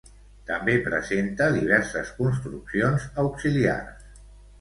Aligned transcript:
També 0.51 0.73
presenta 0.85 1.49
diverses 1.57 2.09
construccions 2.21 3.05
auxiliars. 3.25 4.09